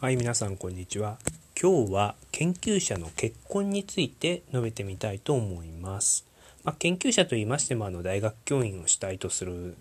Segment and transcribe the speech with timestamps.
[0.00, 1.18] はい、皆さんこんにちは。
[1.60, 6.24] 今日は研究者の結婚について述べてみたいと思います。
[6.64, 9.76] まあ、研究者と言いましてもあの大学教員を主体とする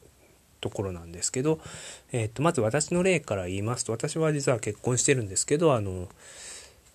[0.60, 1.62] ところなんですけど、
[2.12, 6.10] えー、とまず私の例から言いますと私は実は結婚してるんですけどあの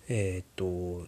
[0.07, 1.07] えっ、と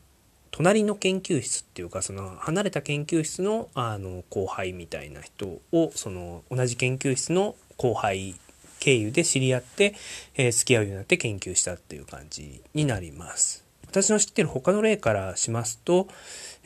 [0.49, 8.33] 隣の研究室っていうかその離れた研究室のあの後輩みたいな人をその同じ研究室の後輩
[8.87, 9.95] 経由で知り合って、
[10.35, 13.65] えー付き合うようになって研究したっていう感じになります。
[13.85, 16.07] 私の知ってる他の例からしますと、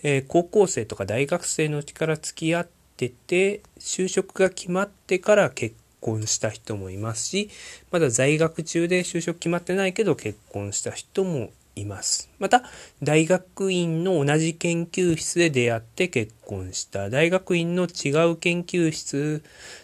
[0.04, 7.50] えー高校生とか大学生のうちから付き合ってて就職が決まってから結婚した人もいますし
[7.90, 12.30] まだ在学中で就職決まってないけど結婚した人もいます。
[12.40, 12.64] また
[13.02, 17.10] 大学院の同じ研究室で出会って結婚した。
[17.10, 19.44] 大学院の違う研究室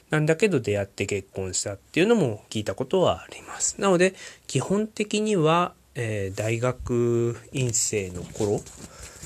[0.09, 3.79] なんだけど出会って結婚したっていうのも聞いたことはあります。
[3.79, 4.13] なので
[4.47, 8.61] 基本的には、えー大学院生の頃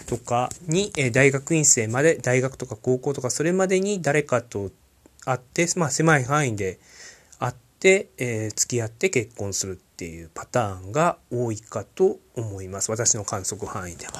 [0.07, 4.71] とかに、え大学院生まで大学とか高校とかそれまでに誰かと
[5.25, 6.79] 会って、まあ、狭い範囲で
[7.81, 14.13] 会って、えー付き合って結婚するっていうパターンが多いかと思います私の観測範囲では。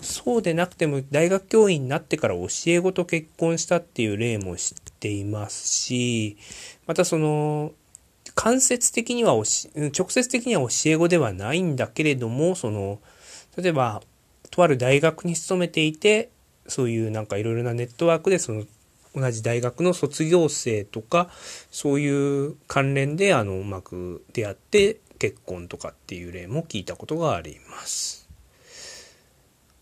[0.00, 6.36] そうでなくても大学教員になってから教え子と結婚したっていう例も知っていますし
[6.86, 7.72] またその
[8.34, 9.44] 間接的には直
[10.10, 13.00] 接的には教え子ではないんだけれどもその
[13.56, 14.02] 例えば
[14.50, 16.30] とある大学に勤めていて
[16.66, 18.64] そういうなんかいろいろなネットワークでその
[19.14, 21.28] 同じ大学の卒業生とか
[21.70, 28.24] そういう関連であのうまく出会って結婚とかっていう例も聞いたことがあります。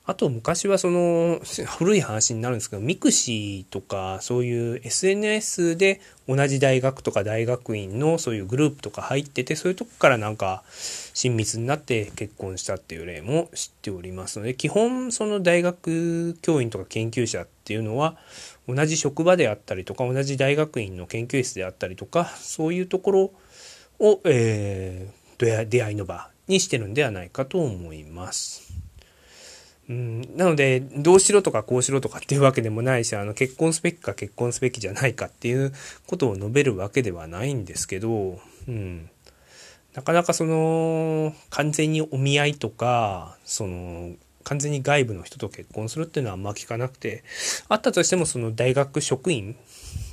[0.05, 1.41] あと昔はその
[1.79, 10.65] 古い話になるんですけど mixi とかそういう SNS で同じ大学とか大学院のそういうグループとか入っててそういうとこからなんか
[11.15, 18.17] 親密になって結婚したっていう例も知っておりますので基本その大学教員とか研究者っていうのは
[18.69, 23.33] 同じ職場であったりとか同じ大学院の研究室であったりとかそういうところ
[23.99, 28.73] を、えー出会いの場にしてるんではないかと思います。
[29.89, 35.73] うん、なのでどうしろとかこうしろとかっていうわけでもないしあの結婚すべきか結婚すべきじゃないかっていう
[36.07, 39.11] ことを述べるわけではないんですけど、うん、
[39.95, 44.13] なかなかその完全にお見合いとかその
[44.45, 47.25] 完全に外部の人と結婚するっていうのはあんま聞かなくて
[47.69, 49.57] あったとしてもその大学職員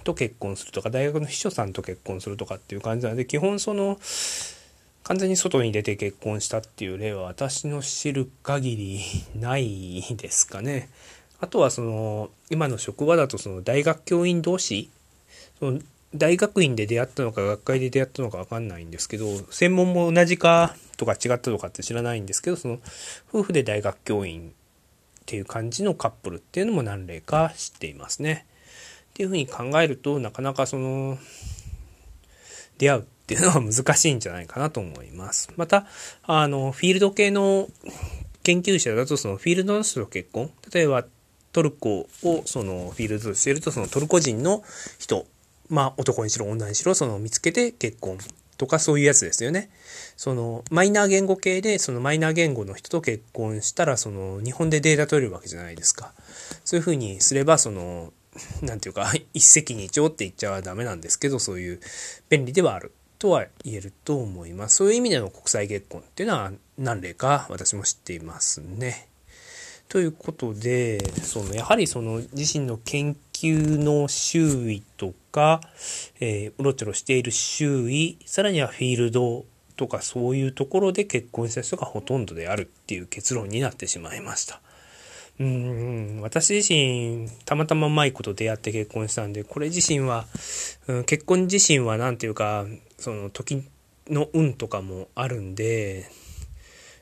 [0.04, 3.98] と結婚するとか大学の秘書さんと結婚するとかっていう感じなので基本その
[5.04, 9.02] 完全に外に出て結婚したっていう例は私の知る限り
[9.36, 10.90] ないですかね。
[11.42, 14.90] あとはその今の職場だとその大学教員同士
[15.58, 15.80] その
[16.16, 22.80] 大学院で出会ったのか学会で出会ったのか分かんないんですけど専門も同じかとか違ったとかって知らないんですけどその
[23.32, 24.52] 夫婦で大学教員っ
[25.26, 28.48] ていう感じのカップルっていうのも何例か知っていますね。
[29.12, 31.20] っていうふうに考えるとなかなかその
[32.80, 35.52] 出会うっていうのは難しいんじゃないかなと思います。
[35.56, 35.86] また、
[36.24, 37.68] あの、フィールド系の
[38.44, 41.06] 研究者だとそのフィールドの人と結婚例えば
[41.52, 44.64] トルコをそのフィールドとしてるとそのトルコ人の
[44.98, 45.28] 人
[45.70, 48.18] まあ男にしろ女にしろその見つけて結婚
[48.58, 49.70] とかそういうやつですよね。
[50.18, 56.14] そのマイナー言語系でそのマイナー言語の人と結婚したらその日本でデータ取れるわけじゃないですか。
[56.66, 58.12] そういうふうにすればその
[58.62, 61.80] なんていうか一石二鳥って言っちゃダメなんですけどそういう
[62.30, 64.78] 便利ではあるとは言えると思います。
[64.78, 69.08] そういう意味での国際結婚っていうのは何例か私も知っていますね。
[69.88, 75.62] ということでそのやはりその自身の研究の周囲とか、
[76.20, 79.46] えーうろちょろしている周囲さらにはフィールド
[79.78, 84.60] とかそういうところで結婚した人がほとんどであるっていう結論になってしまいました。
[85.40, 90.26] うーん私自身たまたまうまいこと出会って結婚したんでこれ自身は、
[90.88, 92.66] うん結婚自身は何ていうか
[92.98, 93.64] その時
[94.10, 96.12] の運とかもあるんで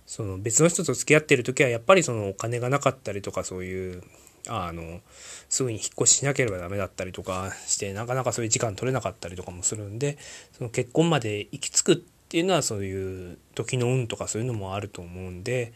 [0.05, 4.03] その別の人と付き合ってる時はやっぱりそのお金がなかったりとかそういう
[4.47, 5.01] あの
[5.49, 10.17] すぐに引っ越ししなければダメだったりとかしてなかなかそういう時間取れなかったりとかもするんで
[10.57, 11.95] その結婚まで行き着くっ
[12.29, 15.73] ていうのはそういう時の運とかそういうのもあると思うんで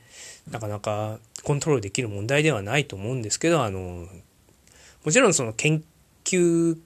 [0.50, 4.07] なかなかコントロールできる問題ではないと思うんですけどあの
[5.03, 5.83] もちろんその研
[6.24, 6.77] 究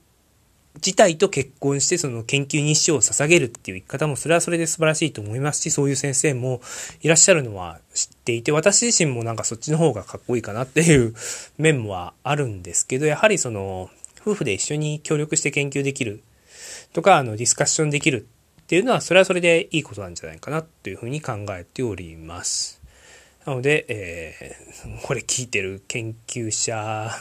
[0.76, 6.62] 自体と結婚してその研究に死を捧げるっていう生き方もそれはそれで素晴らしいと思いますしそういう先生も
[7.02, 11.14] いらっしゃるのは知っていて私自身もなんかそっちの方がかっこいいかなっていう
[11.58, 13.90] 面はあるんですけどやはりその
[14.22, 16.24] 夫婦で一緒に協力して研究できる
[16.94, 18.28] とかあのディスカッションできる
[18.62, 22.82] っていうのはそれはそれでいいことなんじゃないかなというふうに考えております。
[23.46, 27.12] なので、えー、これ聞いてる研究者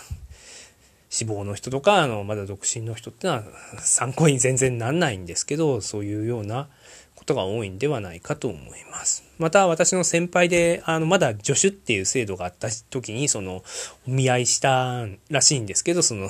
[1.15, 3.45] 志望の人とかあのまだ独身の人ってのは
[3.79, 6.67] 参考に全然なんないんですけどそういうような
[7.15, 9.23] ことが多いんではないかと思います。
[9.39, 13.63] また私の先輩であのまだ助手っていう制度があった時にその
[14.09, 16.29] お見合いしたらしいんですけどその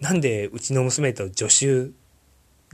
[0.00, 1.92] なんでうちの娘と助手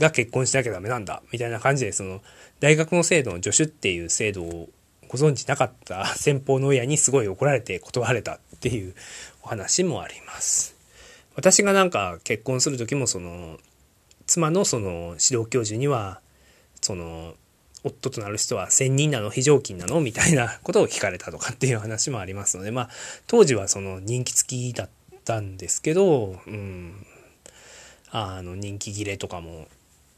[0.01, 1.25] が結婚しなきゃダメなんだ？
[1.33, 2.21] みたいな感じでその
[2.61, 4.69] 大学の制度の助手っていう制度を
[5.09, 8.95] ご存知なかった先方の親にすごい怒られて断られたっていう
[9.43, 10.78] お話もあります。
[11.39, 13.59] 私がなんか結婚する時もその
[14.27, 16.21] 妻のその指導教授には
[16.81, 17.35] その
[17.85, 22.91] 夫となる人は専任なの非常勤なのみたいなことを聞かれたとかっていう話もありますのでまあ
[23.29, 24.91] 当時はその人気付きだっ
[25.25, 27.07] たんですけど、うん、
[28.11, 29.69] あの人気切れとかも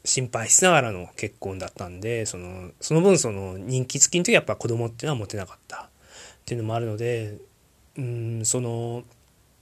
[0.03, 5.87] 心配しながらの結婚だったんでそのその分その人気付きの時はやっぱ子供っていうのは持てなかったっ
[6.45, 7.37] ていうのもあるので
[7.95, 9.03] うんその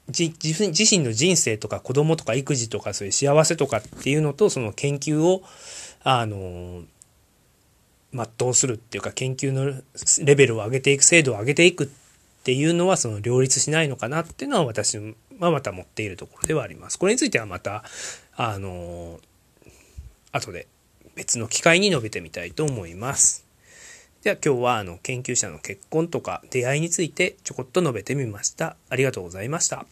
[0.09, 5.43] 自身の人生とか子供とか育児とかそういう幸せとかっていうのとその研究を
[6.03, 6.83] あの
[8.13, 9.81] 全うするっていうか研究の
[10.23, 11.87] レベルを上げていく精度を上げていくっ
[12.43, 16.97] ていうのはその両立しないのかなっていうのは私はまた持っているところではあります。
[16.97, 17.83] これについてはまた
[18.35, 19.19] あの
[20.31, 20.67] 後で
[21.15, 23.45] 別の機会に述べてみたいと思います。
[24.23, 28.75] では今日はあの研究者の結婚とか出会いについてちょこっと述べてみました。
[28.89, 29.85] ありがとうございました。